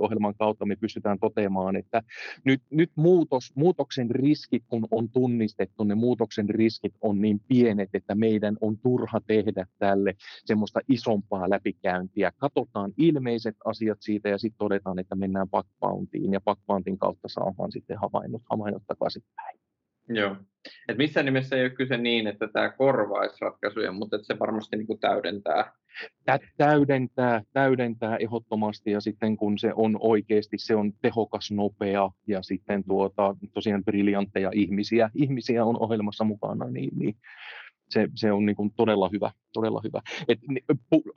ohjelman 0.00 0.34
kautta 0.34 0.66
me 0.66 0.76
pystytään 0.76 1.18
toteamaan, 1.18 1.76
että 1.76 2.02
nyt, 2.44 2.62
nyt 2.70 2.90
muutos, 2.96 3.52
muutoksen 3.54 4.10
riskit, 4.10 4.62
kun 4.68 4.88
on 4.90 5.10
tunnistettu, 5.10 5.84
ne 5.84 5.94
muutoksen 5.94 6.48
riskit 6.48 6.94
on 7.00 7.20
niin 7.20 7.40
pienet, 7.48 7.90
että 7.94 8.14
meidän 8.14 8.56
on 8.60 8.78
turha 8.78 9.20
tehdä 9.26 9.66
tälle 9.78 10.14
semmoista 10.44 10.80
isompaa 10.88 11.50
läpikäyntiä. 11.50 12.32
Katsotaan 12.38 12.92
ilmeiset 12.96 13.56
asiat 13.64 13.98
siitä 14.00 14.27
ja 14.28 14.38
sitten 14.38 14.58
todetaan, 14.58 14.98
että 14.98 15.14
mennään 15.14 15.48
backbountiin 15.48 16.32
ja 16.32 16.40
backbountin 16.40 16.98
kautta 16.98 17.28
saadaan 17.28 17.72
sitten 17.72 17.98
havainnot, 17.98 18.42
havainnot 18.50 18.82
takaisinpäin. 18.86 19.58
Joo. 20.08 20.36
Et 20.88 20.96
missään 20.96 21.26
nimessä 21.26 21.56
ei 21.56 21.62
ole 21.62 21.70
kyse 21.70 21.96
niin, 21.96 22.26
että 22.26 22.48
tämä 22.48 22.70
korvaisi 22.70 23.36
ratkaisuja, 23.40 23.92
mutta 23.92 24.16
että 24.16 24.26
se 24.26 24.38
varmasti 24.38 24.76
niin 24.76 24.86
kuin 24.86 25.00
täydentää. 25.00 25.72
Tämä 26.24 26.38
täydentää, 26.56 27.42
täydentää 27.52 28.16
ehdottomasti 28.16 28.90
ja 28.90 29.00
sitten 29.00 29.36
kun 29.36 29.58
se 29.58 29.72
on 29.74 29.96
oikeasti, 30.00 30.58
se 30.58 30.74
on 30.74 30.92
tehokas, 31.02 31.50
nopea 31.50 32.10
ja 32.26 32.42
sitten 32.42 32.84
tuota, 32.84 33.36
tosiaan 33.54 33.84
briljantteja 33.84 34.50
ihmisiä, 34.54 35.10
ihmisiä 35.14 35.64
on 35.64 35.82
ohjelmassa 35.82 36.24
mukana, 36.24 36.64
niin, 36.64 36.98
niin 36.98 37.16
se, 37.90 38.08
se 38.14 38.32
on 38.32 38.46
niin 38.46 38.56
kuin 38.56 38.72
todella 38.76 39.08
hyvä. 39.12 39.30
Todella 39.52 39.80
hyvä. 39.84 40.00
Et, 40.28 40.38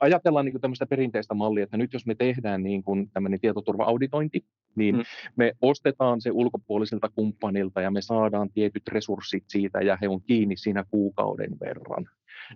ajatellaan 0.00 0.44
niin 0.44 0.52
kuin 0.52 0.60
tämmöistä 0.60 0.86
perinteistä 0.86 1.34
mallia, 1.34 1.64
että 1.64 1.76
nyt 1.76 1.92
jos 1.92 2.06
me 2.06 2.14
tehdään 2.14 2.62
niin 2.62 2.82
kuin 2.82 3.10
tämmöinen 3.10 3.40
tietoturva-auditointi, 3.40 4.44
niin 4.74 4.96
mm. 4.96 5.02
me 5.36 5.52
ostetaan 5.60 6.20
se 6.20 6.30
ulkopuoliselta 6.30 7.08
kumppanilta 7.08 7.80
ja 7.80 7.90
me 7.90 8.02
saadaan 8.02 8.50
tietyt 8.50 8.88
resurssit 8.88 9.44
siitä 9.48 9.80
ja 9.80 9.98
he 10.00 10.08
on 10.08 10.22
kiinni 10.22 10.56
siinä 10.56 10.84
kuukauden 10.90 11.60
verran. 11.60 12.08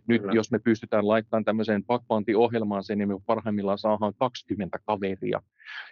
Nyt 0.06 0.20
Kyllä. 0.20 0.34
jos 0.34 0.50
me 0.50 0.58
pystytään 0.58 1.08
laittamaan 1.08 1.44
tämmöiseen 1.44 1.84
pakkoantiohjelmaan 1.84 2.84
sen, 2.84 2.98
niin 2.98 3.08
me 3.08 3.14
parhaimmillaan 3.26 3.78
saadaan 3.78 4.14
20 4.18 4.78
kaveria, 4.86 5.42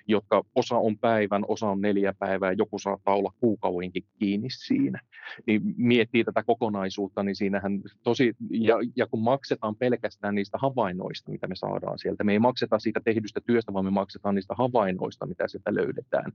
jotka 0.07 0.43
osa 0.55 0.77
on 0.77 0.99
päivän, 0.99 1.45
osa 1.49 1.69
on 1.69 1.81
neljä 1.81 2.15
päivää, 2.19 2.53
joku 2.53 2.79
saattaa 2.79 3.15
olla 3.15 3.33
kuukaudenkin 3.41 4.05
kiinni 4.19 4.49
siinä. 4.51 5.01
Niin 5.47 5.63
miettii 5.77 6.25
tätä 6.25 6.43
kokonaisuutta, 6.43 7.23
niin 7.23 7.37
siinähän 7.37 7.83
tosi, 8.03 8.37
ja, 8.51 8.75
ja 8.97 9.07
kun 9.07 9.23
maksetaan 9.23 9.77
pelkästään 9.77 10.35
niistä 10.35 10.59
havainnoista, 10.61 11.31
mitä 11.31 11.47
me 11.47 11.55
saadaan 11.55 11.99
sieltä, 11.99 12.25
me 12.25 12.33
ei 12.33 12.39
makseta 12.39 12.79
siitä 12.79 13.01
tehdystä 13.05 13.41
työstä, 13.47 13.73
vaan 13.73 13.85
me 13.85 13.91
maksetaan 13.91 14.35
niistä 14.35 14.55
havainnoista, 14.59 15.27
mitä 15.27 15.49
sieltä 15.49 15.75
löydetään, 15.75 16.33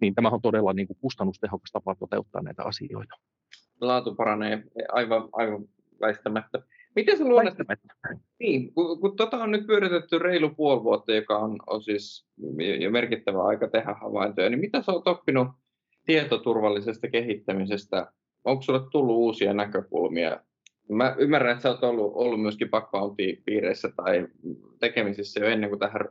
niin 0.00 0.14
tämä 0.14 0.28
on 0.28 0.42
todella 0.42 0.72
niin 0.72 0.86
kuin 0.86 0.98
kustannustehokas 1.00 1.72
tapa 1.72 1.94
toteuttaa 1.94 2.42
näitä 2.42 2.62
asioita. 2.62 3.14
Laatu 3.80 4.14
paranee 4.14 4.62
aivan, 4.88 5.28
aivan 5.32 5.64
väistämättä. 6.00 6.62
Miten 6.94 7.18
se 7.18 7.24
luonnet... 7.24 7.54
Niin, 8.38 8.74
kun, 8.74 9.00
kun 9.00 9.16
tota 9.16 9.36
on 9.36 9.50
nyt 9.50 9.66
pyöritetty 9.66 10.18
reilu 10.18 10.50
puoli 10.50 10.82
vuotta, 10.82 11.12
joka 11.12 11.38
on, 11.38 11.58
on 11.66 11.82
siis 11.82 12.26
jo 12.80 12.90
merkittävä 12.90 13.42
aika 13.42 13.68
tehdä 13.68 13.94
havaintoja, 14.00 14.50
niin 14.50 14.60
mitä 14.60 14.82
sä 14.82 14.92
oot 14.92 15.08
oppinut 15.08 15.48
tietoturvallisesta 16.06 17.08
kehittämisestä? 17.08 18.12
Onko 18.44 18.62
sulle 18.62 18.80
tullut 18.92 19.16
uusia 19.16 19.52
näkökulmia? 19.52 20.40
Mä 20.88 21.14
ymmärrän, 21.18 21.52
että 21.52 21.62
sä 21.62 21.68
oot 21.68 21.84
ollut, 21.84 22.12
ollut 22.14 22.42
myöskin 22.42 22.68
piireissä 23.44 23.92
tai 23.96 24.28
tekemisissä 24.80 25.40
jo 25.40 25.46
ennen 25.46 25.70
kuin 25.70 25.80
tähän 25.80 26.08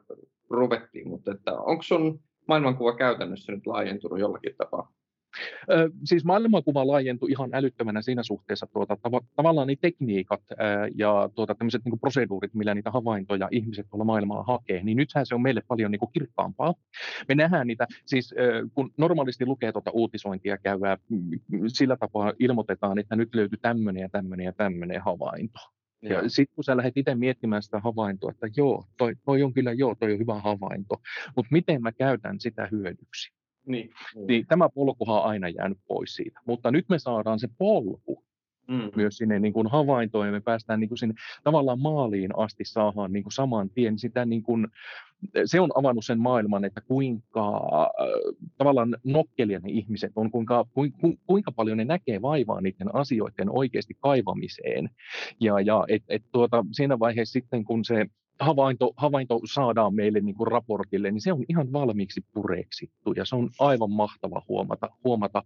ruvettiin, 0.50 1.07
mutta 1.07 1.31
että 1.31 1.53
onko 1.53 1.83
sun 1.83 2.19
maailmankuva 2.47 2.95
käytännössä 2.95 3.51
nyt 3.51 3.67
laajentunut 3.67 4.19
jollakin 4.19 4.55
tapaa? 4.57 4.93
Siis 6.03 6.25
maailmankuva 6.25 6.88
laajentui 6.88 7.31
ihan 7.31 7.50
älyttömänä 7.53 8.01
siinä 8.01 8.23
suhteessa 8.23 8.67
tuota, 8.73 8.93
tav- 8.93 9.25
tavallaan 9.35 9.67
ne 9.67 9.75
tekniikat 9.81 10.41
ää, 10.57 10.88
ja 10.95 11.29
tuota, 11.35 11.55
tämmöiset 11.55 11.81
niin 11.85 12.00
proseduurit, 12.00 12.53
millä 12.53 12.75
niitä 12.75 12.91
havaintoja 12.91 13.47
ihmiset 13.51 13.88
tuolla 13.89 14.05
maailmalla 14.05 14.43
hakee, 14.43 14.83
niin 14.83 14.97
nythän 14.97 15.25
se 15.25 15.35
on 15.35 15.41
meille 15.41 15.61
paljon 15.67 15.91
niin 15.91 16.00
kuin 16.00 16.11
kirkkaampaa. 16.13 16.73
Me 17.27 17.35
nähdään 17.35 17.67
niitä, 17.67 17.88
siis 18.05 18.33
ää, 18.38 18.47
kun 18.73 18.93
normaalisti 18.97 19.45
lukee 19.45 19.71
tuota 19.71 19.91
uutisointia 19.91 20.57
käyvää, 20.57 20.97
sillä 21.67 21.97
tapaa 21.97 22.33
ilmoitetaan, 22.39 23.00
että 23.00 23.15
nyt 23.15 23.35
löytyy 23.35 23.59
tämmöinen 23.61 24.01
ja 24.01 24.09
tämmöinen 24.09 24.45
ja 24.45 24.53
tämmöinen 24.53 25.01
havainto. 25.01 25.59
Ja 26.01 26.29
sitten 26.29 26.55
kun 26.55 26.63
sä 26.63 26.77
lähdet 26.77 26.97
itse 26.97 27.15
miettimään 27.15 27.63
sitä 27.63 27.79
havaintoa, 27.79 28.31
että 28.31 28.47
joo, 28.57 28.85
toi, 28.97 29.15
toi 29.25 29.43
on 29.43 29.53
kyllä 29.53 29.73
joo, 29.73 29.95
toi 29.95 30.13
on 30.13 30.19
hyvä 30.19 30.33
havainto, 30.33 30.95
mutta 31.35 31.50
miten 31.51 31.81
mä 31.81 31.91
käytän 31.91 32.39
sitä 32.39 32.67
hyödyksi? 32.71 33.40
Niin, 33.65 33.89
niin. 34.15 34.27
niin 34.27 34.45
tämä 34.47 34.69
polkuhan 34.69 35.21
on 35.21 35.25
aina 35.25 35.49
jäänyt 35.49 35.77
pois 35.87 36.15
siitä. 36.15 36.39
Mutta 36.45 36.71
nyt 36.71 36.85
me 36.89 36.99
saadaan 36.99 37.39
se 37.39 37.47
polku 37.57 38.23
mm. 38.67 38.91
myös 38.95 39.17
sinne 39.17 39.39
niin 39.39 39.53
kuin 39.53 39.67
havaintoon 39.67 40.25
ja 40.25 40.31
me 40.31 40.41
päästään 40.41 40.79
niin 40.79 40.87
kuin 40.87 40.97
sinne 40.97 41.15
tavallaan 41.43 41.79
maaliin 41.79 42.37
asti 42.37 42.65
saadaan 42.65 43.13
niin 43.13 43.23
kuin 43.23 43.33
saman 43.33 43.69
tien. 43.69 43.99
Sitä 43.99 44.25
niin 44.25 44.43
kuin, 44.43 44.67
se 45.45 45.59
on 45.59 45.69
avannut 45.75 46.05
sen 46.05 46.19
maailman, 46.19 46.65
että 46.65 46.81
kuinka 46.81 47.55
äh, 47.55 48.47
tavallaan 48.57 48.97
nokkelia 49.03 49.59
ne 49.59 49.71
ihmiset 49.71 50.11
on, 50.15 50.31
kuinka, 50.31 50.65
kuinka, 50.73 50.97
kuinka 51.27 51.51
paljon 51.51 51.77
ne 51.77 51.85
näkee 51.85 52.21
vaivaa 52.21 52.61
niiden 52.61 52.95
asioiden 52.95 53.49
oikeasti 53.49 53.97
kaivamiseen. 53.99 54.89
Ja, 55.39 55.59
ja 55.59 55.85
et, 55.87 56.03
et 56.09 56.23
tuota, 56.31 56.65
siinä 56.71 56.99
vaiheessa 56.99 57.33
sitten, 57.33 57.63
kun 57.63 57.85
se 57.85 58.05
havainto, 58.41 58.93
havainto 58.98 59.39
saadaan 59.45 59.95
meille 59.95 60.19
niin 60.19 60.36
kuin 60.36 60.48
raportille, 60.48 61.12
niin 61.12 61.21
se 61.21 61.33
on 61.33 61.43
ihan 61.50 61.74
valmiiksi 61.74 62.25
pureksittu 62.33 63.13
ja 63.15 63.25
se 63.25 63.36
on 63.36 63.50
aivan 63.60 63.91
mahtava 63.91 64.41
huomata, 64.48 64.89
huomata 65.03 65.43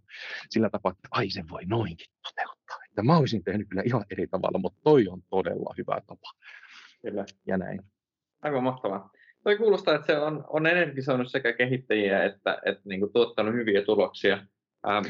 sillä 0.50 0.70
tapaa, 0.70 0.92
että 0.92 1.08
ai 1.10 1.30
se 1.30 1.44
voi 1.50 1.64
noinkin 1.64 2.06
toteuttaa. 2.22 2.78
Että 2.88 3.02
mä 3.02 3.16
olisin 3.16 3.44
tehnyt 3.44 3.68
kyllä 3.68 3.82
ihan 3.86 4.04
eri 4.10 4.26
tavalla, 4.26 4.58
mutta 4.58 4.80
toi 4.84 5.08
on 5.08 5.22
todella 5.30 5.74
hyvä 5.78 6.00
tapa. 6.06 6.30
Kyllä. 7.02 7.24
Ja 7.46 7.58
näin. 7.58 7.82
Aivan 8.42 8.62
mahtavaa. 8.62 9.10
Toi 9.44 9.56
kuulostaa, 9.56 9.94
että 9.94 10.06
se 10.06 10.18
on, 10.18 10.44
on 10.48 10.66
energisoinut 10.66 11.30
sekä 11.30 11.52
kehittäjiä 11.52 12.24
että, 12.24 12.58
että 12.64 12.82
niin 12.84 13.00
kuin 13.00 13.12
tuottanut 13.12 13.54
hyviä 13.54 13.82
tuloksia. 13.82 14.38
Ähm, 14.88 15.06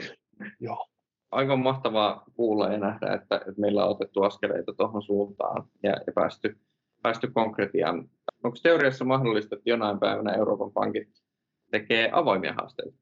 Joo. 0.61 0.88
Aivan 1.31 1.59
mahtavaa 1.59 2.25
kuulla 2.35 2.73
ja 2.73 2.78
nähdä, 2.78 3.14
että, 3.14 3.37
että 3.37 3.61
meillä 3.61 3.85
on 3.85 3.90
otettu 3.90 4.23
askeleita 4.23 4.73
tuohon 4.73 5.02
suuntaan 5.02 5.64
ja, 5.83 5.90
ja 5.90 6.12
päästy, 6.14 6.59
päästy 7.03 7.31
konkretiaan. 7.31 8.11
Onko 8.45 8.59
teoriassa 8.62 9.05
mahdollista, 9.05 9.57
että 9.57 9.71
jonain 9.71 9.99
päivänä 9.99 10.33
Euroopan 10.33 10.73
pankit 10.73 11.09
tekee 11.71 12.11
avoimia 12.12 12.53
haasteita? 12.53 12.99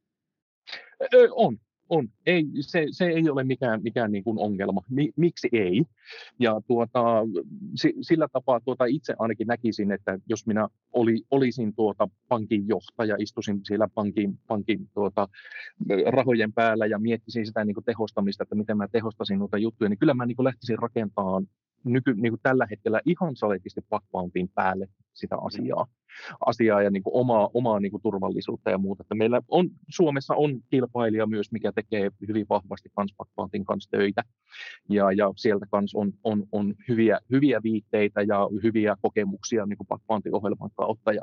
On, 1.31 1.59
on. 1.89 2.09
Ei, 2.27 2.45
se, 2.61 2.87
se 2.91 3.07
ei 3.07 3.31
ole 3.31 3.45
mikään, 3.45 3.83
mikään 3.83 4.13
niin 4.13 4.25
kuin 4.25 4.39
ongelma. 4.39 4.81
Mi, 4.91 5.11
miksi 5.17 5.49
ei? 5.53 5.85
Ja 6.39 6.61
tuota, 6.67 7.03
sillä 8.01 8.29
tapaa 8.33 8.61
tuota 8.61 8.85
itse 8.85 9.15
ainakin 9.19 9.47
näkisin, 9.47 9.93
että 9.93 10.19
jos 10.29 10.47
minä 10.47 10.69
oli, 10.93 11.23
olisin 11.31 11.75
tuota 11.75 12.09
pankin 12.29 12.69
johtaja, 12.69 13.17
istuisin 13.19 13.61
siellä 13.65 13.89
pankin, 13.95 14.39
pankin 14.47 14.91
tuota, 14.95 15.29
rahojen 16.07 16.53
päällä 16.53 16.87
ja 16.87 16.99
miettisin 16.99 17.47
sitä 17.47 17.65
niin 17.65 17.75
kuin 17.75 17.85
tehostamista, 17.85 18.43
että 18.43 18.55
miten 18.55 18.77
mä 18.77 18.89
tehostasin 18.89 19.39
noita 19.39 19.59
juttuja, 19.59 19.89
niin 19.89 19.99
kyllä 19.99 20.15
mä 20.15 20.27
niin 20.27 20.37
kuin 20.37 20.45
lähtisin 20.45 20.79
rakentamaan 20.79 21.47
nyky, 21.85 22.15
niin 22.15 22.33
kuin 22.33 22.41
tällä 22.43 22.67
hetkellä 22.71 23.01
ihan 23.07 23.37
saletisti 23.37 23.81
backboundin 23.91 24.49
päälle 24.55 24.89
sitä 25.13 25.37
asiaa, 25.37 25.87
asiaa 26.47 26.83
ja 26.83 26.91
niin 26.91 27.03
kuin 27.03 27.15
omaa, 27.15 27.51
omaa 27.55 27.81
niin 27.81 27.91
kuin 27.91 28.03
turvallisuutta 28.03 28.71
ja 28.71 28.79
muuta. 28.79 29.03
Että 29.03 29.15
meillä 29.15 29.41
on, 29.49 29.71
Suomessa 29.89 30.35
on 30.35 30.61
kilpailija 30.71 31.27
myös, 31.27 31.53
mikä 31.53 31.73
tekee 31.73 32.11
hyvin 32.29 32.47
vahvasti 32.49 32.89
kans 32.97 33.15
backboundin 33.17 33.65
kanssa 33.65 33.91
töitä 33.91 34.23
ja, 34.89 35.13
ja 35.13 35.33
sieltä 35.37 35.67
kans 35.71 35.95
on, 35.95 36.13
on, 36.25 36.47
on 36.53 36.75
hyviä, 36.89 37.19
hyviä 37.31 37.61
viitteitä 37.63 38.23
ja 38.23 38.49
hyviä 38.63 38.97
kokemuksia 39.03 39.67
niin 39.67 39.79
kuin 39.79 40.33
ohjelman 40.33 40.71
kautta 40.77 41.13
ja 41.13 41.23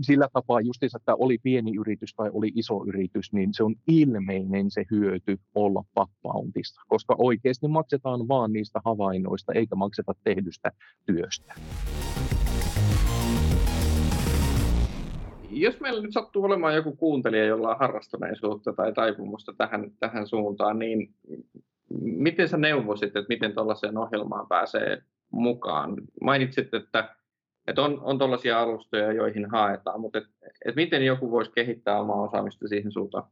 sillä 0.00 0.28
tapaa 0.32 0.60
justiinsa, 0.60 0.98
että 0.98 1.14
oli 1.14 1.38
pieni 1.42 1.72
yritys 1.80 2.14
tai 2.14 2.30
oli 2.32 2.52
iso 2.54 2.84
yritys, 2.86 3.32
niin 3.32 3.54
se 3.54 3.64
on 3.64 3.74
ilmeinen 3.88 4.70
se 4.70 4.84
hyöty 4.90 5.38
olla 5.54 5.84
backboundissa, 5.94 6.82
koska 6.88 7.14
oikeasti 7.18 7.68
maksetaan 7.68 8.28
vaan 8.28 8.52
niistä 8.52 8.80
havainnoista 8.84 9.52
eikä 9.52 9.74
makseta 9.74 10.12
tehdystä 10.24 10.70
työstä. 11.06 11.54
Jos 15.60 15.80
meillä 15.80 16.02
nyt 16.02 16.12
sattuu 16.12 16.44
olemaan 16.44 16.74
joku 16.74 16.96
kuuntelija, 16.96 17.44
jolla 17.44 17.70
on 17.70 17.78
harrastuneisuutta 17.78 18.72
tai 18.72 18.92
taipumusta 18.92 19.52
tähän, 19.52 19.90
tähän 20.00 20.26
suuntaan, 20.26 20.78
niin 20.78 21.14
miten 22.00 22.48
sä 22.48 22.56
neuvosit, 22.56 23.16
että 23.16 23.28
miten 23.28 23.54
tuollaiseen 23.54 23.98
ohjelmaan 23.98 24.48
pääsee 24.48 25.02
mukaan? 25.30 25.96
Mainitsit, 26.22 26.74
että, 26.74 27.14
että 27.66 27.82
on, 27.82 28.00
on 28.02 28.18
tuollaisia 28.18 28.60
alustoja, 28.60 29.12
joihin 29.12 29.50
haetaan, 29.50 30.00
mutta 30.00 30.18
et, 30.18 30.24
et 30.64 30.76
miten 30.76 31.06
joku 31.06 31.30
voisi 31.30 31.52
kehittää 31.52 32.00
omaa 32.00 32.22
osaamista 32.22 32.68
siihen 32.68 32.92
suuntaan? 32.92 33.24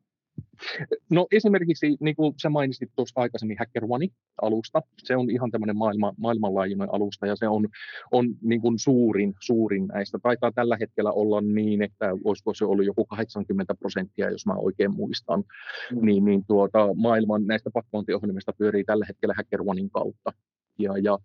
No 1.10 1.26
esimerkiksi, 1.32 1.96
niin 2.00 2.16
kuin 2.16 2.34
sä 2.42 2.50
mainitsit 2.50 2.90
tuosta 2.96 3.20
aikaisemmin 3.20 3.56
HackerOne-alusta, 3.58 4.82
se 4.98 5.16
on 5.16 5.30
ihan 5.30 5.50
tämmöinen 5.50 5.76
maailma, 5.76 6.14
maailmanlaajuinen 6.16 6.94
alusta 6.94 7.26
ja 7.26 7.36
se 7.36 7.48
on, 7.48 7.68
on 8.12 8.26
niin 8.42 8.60
kuin 8.60 8.78
suurin, 8.78 9.34
suurin 9.40 9.86
näistä. 9.86 10.18
Taitaa 10.22 10.52
tällä 10.52 10.76
hetkellä 10.80 11.12
olla 11.12 11.40
niin, 11.40 11.82
että 11.82 12.10
olisiko 12.24 12.54
se 12.54 12.64
ollut 12.64 12.86
joku 12.86 13.04
80 13.04 13.74
prosenttia, 13.74 14.30
jos 14.30 14.46
mä 14.46 14.54
oikein 14.54 14.94
muistan, 14.94 15.44
mm. 15.92 16.06
niin, 16.06 16.24
niin 16.24 16.44
tuota, 16.46 16.94
maailman 16.94 17.46
näistä 17.46 17.70
pakkointiohjelmista 17.70 18.52
pyörii 18.58 18.84
tällä 18.84 19.04
hetkellä 19.08 19.34
HackerOnein 19.36 19.90
kautta 19.90 20.32
ja, 20.78 20.98
ja 20.98 21.18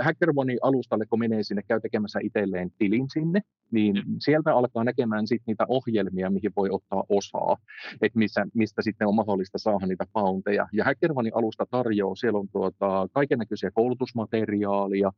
HackerOnein 0.00 0.58
alustalle, 0.62 1.06
kun 1.06 1.18
menee 1.18 1.42
sinne, 1.42 1.62
käy 1.62 1.80
tekemässä 1.80 2.18
itselleen 2.22 2.70
tilin 2.78 3.06
sinne, 3.12 3.40
niin 3.70 3.96
mm. 3.96 4.16
sieltä 4.18 4.54
alkaa 4.54 4.84
näkemään 4.84 5.26
sit 5.26 5.42
niitä 5.46 5.64
ohjelmia, 5.68 6.30
mihin 6.30 6.52
voi 6.56 6.68
ottaa 6.70 7.04
osaa, 7.08 7.56
että 8.02 8.18
missä, 8.18 8.46
mistä 8.54 8.82
sitten 8.82 9.08
on 9.08 9.14
mahdollista 9.14 9.58
saada 9.58 9.86
niitä 9.86 10.04
pounteja. 10.12 10.68
Ja 10.72 10.84
HackerOnein 10.84 11.36
alusta 11.36 11.66
tarjoaa, 11.70 12.14
siellä 12.14 12.38
on 12.38 12.48
tuota, 12.48 13.08
kaiken 13.12 13.38
näköisiä 13.38 13.70
koulutusmateriaalia, 13.70 15.12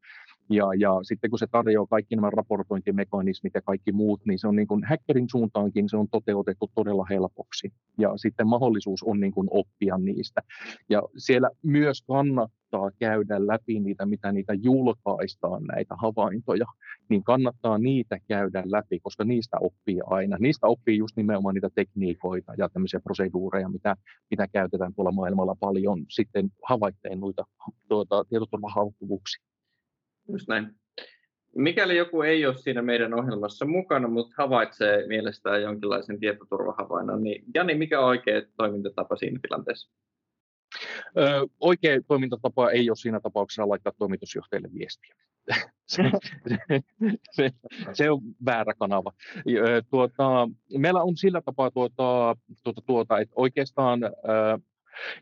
ja, 0.51 0.65
ja 0.79 0.91
sitten 1.03 1.31
kun 1.31 1.39
se 1.39 1.47
tarjoaa 1.47 1.87
kaikki 1.87 2.17
nämä 2.17 2.31
raportointimekanismit 2.31 3.55
ja 3.55 3.63
kaikki 3.63 3.93
muut, 3.93 4.21
niin 4.27 4.39
se 4.39 4.49
on 4.49 4.57
niin 4.57 4.69
kuin 4.69 4.85
hackerin 4.85 5.29
suuntaankin 5.31 5.89
se 5.89 5.97
on 5.97 6.09
toteutettu 6.09 6.71
todella 6.75 7.07
helpoksi. 7.11 7.73
Ja 7.99 8.13
sitten 8.17 8.49
mahdollisuus 8.49 9.03
on 9.03 9.21
niin 9.21 9.33
kuin 9.33 9.49
oppia 9.51 9.99
niistä. 9.99 10.41
Ja 10.89 11.03
siellä 11.17 11.51
myös 11.63 12.03
kannattaa 12.03 12.64
käydä 12.99 13.47
läpi 13.47 13.81
niitä, 13.81 14.07
mitä 14.07 14.33
niitä 14.33 14.55
julkaistaan, 14.55 15.63
näitä 15.65 15.95
havaintoja, 15.99 16.67
niin 17.09 17.25
kannattaa 17.25 17.79
niitä 17.79 18.19
käydä 18.29 18.63
läpi, 18.67 19.01
koska 19.01 19.25
niistä 19.25 19.57
oppii 19.61 20.01
aina. 20.07 20.37
Niistä 20.41 20.67
oppii 20.67 20.99
just 20.99 21.17
nimenomaan 21.17 21.55
niitä 21.55 21.71
tekniikoita 21.75 22.53
ja 22.59 22.69
tämmöisiä 22.69 23.01
proseduureja, 23.01 23.69
mitä, 23.69 23.97
mitä 24.31 24.49
käytetään 24.49 24.95
tuolla 24.95 25.13
maailmalla 25.13 25.57
paljon 25.61 26.05
sitten 26.09 26.49
havaitteen 26.63 27.21
noita 27.21 27.45
tuota, 27.89 28.25
tietoturvahaavoittuvuuksia. 28.25 29.45
Just 30.29 30.49
näin. 30.49 30.75
Mikäli 31.57 31.97
joku 31.97 32.23
ei 32.23 32.47
ole 32.47 32.57
siinä 32.57 32.83
meidän 32.83 33.15
ohjelmassa 33.15 33.65
mukana, 33.65 34.09
mutta 34.09 34.35
havaitsee 34.39 35.07
mielestään 35.07 35.63
jonkinlaisen 35.63 36.21
tietoturvahavainnon, 36.21 37.23
niin 37.23 37.45
Jani, 37.55 37.75
mikä 37.75 38.01
on 38.01 38.07
oikea 38.07 38.43
toimintatapa 38.57 39.17
siinä 39.17 39.39
tilanteessa? 39.43 39.91
Ö, 41.19 41.47
oikea 41.61 42.01
toimintatapa 42.07 42.71
ei 42.71 42.91
ole 42.91 42.97
siinä 42.97 43.21
tapauksessa 43.21 43.69
laittaa 43.69 43.93
toimitusjohtajalle 43.99 44.69
viestiä. 44.75 45.15
se, 45.87 46.03
se, 46.49 46.81
se, 47.31 47.51
se 47.93 48.11
on 48.11 48.21
väärä 48.45 48.75
kanava. 48.79 49.13
Tuota, 49.91 50.49
meillä 50.79 51.03
on 51.03 51.17
sillä 51.17 51.41
tapaa, 51.41 51.71
tuota, 51.71 52.37
tuota, 52.63 52.83
tuota, 52.87 53.19
että 53.19 53.35
oikeastaan 53.37 54.01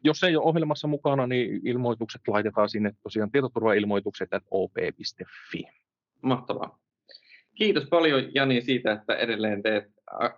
jos 0.04 0.22
ei 0.22 0.36
ole 0.36 0.44
ohjelmassa 0.44 0.88
mukana, 0.88 1.26
niin 1.26 1.60
ilmoitukset 1.64 2.20
laitetaan 2.28 2.68
sinne 2.68 2.92
tosiaan 3.02 3.30
tietoturvailmoitukset 3.30 4.28
op.fi. 4.50 5.64
Mahtavaa. 6.22 6.78
Kiitos 7.54 7.86
paljon 7.90 8.34
Jani 8.34 8.60
siitä, 8.60 8.92
että 8.92 9.14
edelleen 9.14 9.62
teet 9.62 9.84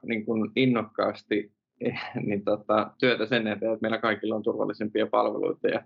niin 0.02 0.25
kuin 0.25 0.50
innokkaasti 0.56 1.52
niin 2.26 2.44
tota, 2.44 2.90
työtä 2.98 3.26
sen 3.26 3.46
eteen, 3.46 3.72
että 3.72 3.82
meillä 3.82 3.98
kaikilla 3.98 4.34
on 4.34 4.42
turvallisempia 4.42 5.06
palveluita 5.06 5.68
ja, 5.68 5.84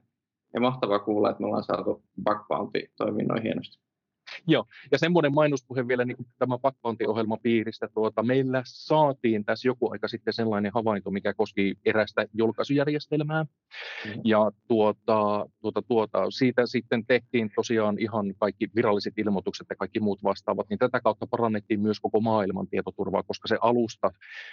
ja 0.54 0.60
mahtavaa 0.60 0.98
kuulla, 0.98 1.30
että 1.30 1.40
me 1.40 1.46
ollaan 1.46 1.64
saatu 1.64 2.02
Bug 2.24 2.48
Bounty 2.48 2.90
toimii 2.96 3.26
noin 3.26 3.42
hienosti. 3.42 3.88
Joo, 4.47 4.64
ja 4.92 4.99
semmoinen 4.99 5.35
mainospuhe 5.35 5.88
vielä 5.88 6.04
niin 6.04 6.16
tämän 6.38 6.61
pakkointiohjelman 6.61 7.38
piiristä. 7.42 7.88
Tuota, 7.94 8.23
meillä 8.23 8.62
saatiin 8.66 9.44
tässä 9.44 9.68
joku 9.68 9.92
aika 9.92 10.08
sitten 10.08 10.35
sellainen 10.35 10.73
havainto, 10.75 11.11
mikä 11.11 11.35
koski 11.35 11.75
erästä 11.85 12.26
julkaisujärjestelmää. 12.32 13.42
Mm-hmm. 13.42 14.20
Ja 14.25 14.50
tuota, 14.68 15.47
tuota, 15.61 15.82
tuota, 15.82 16.30
siitä 16.30 16.66
sitten 16.66 17.06
tehtiin 17.06 17.50
tosiaan 17.56 17.99
ihan 17.99 18.35
kaikki 18.38 18.68
viralliset 18.75 19.18
ilmoitukset 19.18 19.66
ja 19.70 19.76
kaikki 19.76 20.00
muut 20.00 20.23
vastaavat, 20.25 20.68
niin 20.68 20.78
tätä 20.78 21.00
kautta 21.00 21.26
parannettiin 21.26 21.80
myös 21.80 22.00
koko 22.00 22.20
maailman 22.20 22.68
tietoturvaa, 22.68 23.23
koska 23.23 23.49
se 23.49 23.58
alusta, 23.61 24.11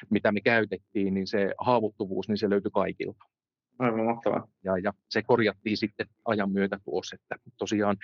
mitä 0.10 0.32
me 0.32 0.42
käytettiin, 0.42 1.14
niin 1.14 1.28
se 1.28 1.54
haavoittuvuus, 1.58 2.28
niin 2.28 2.38
se 2.38 2.50
löytyi 2.50 2.72
kaikilta. 2.72 3.26
Aivan 3.80 4.06
mahtavaa. 4.06 4.48
Ja, 4.64 4.78
ja 4.78 4.94
se 5.10 5.24
korjattiin 5.24 5.78
sitten 5.78 6.08
ajan 6.26 6.52
myötä 6.52 6.80
tuossa, 6.86 7.16
että 7.16 7.36
tosiaan 7.58 7.98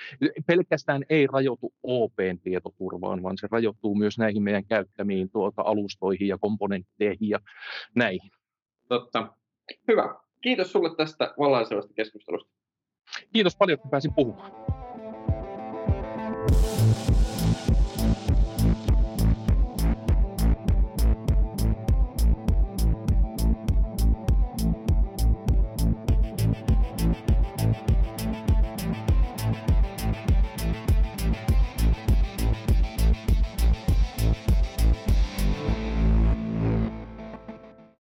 pelkästään 0.48 1.04
ei 1.10 1.28
rajoitu 1.28 1.74
OPn 1.84 2.40
tietoturvaan, 2.44 3.24
vaan 3.24 3.38
se 3.38 3.48
rajoittuu 3.52 3.96
myös 3.96 4.18
näihin 4.18 4.44
meidän 4.44 4.66
käyttämiin 4.66 5.30
tuota 5.30 5.62
alustoihin 5.62 6.28
ja 6.28 6.38
komponentteihin 6.38 7.30
ja 7.30 7.40
näihin. 7.96 8.32
Totta. 8.88 9.34
Hyvä. 9.88 10.16
Kiitos 10.42 10.72
sulle 10.72 10.96
tästä 10.96 11.34
valaisevasta 11.40 11.94
keskustelusta. 11.94 12.52
Kiitos 13.34 13.56
paljon, 13.56 13.76
että 13.76 13.90
pääsin 13.90 14.14
puhumaan. 14.14 14.81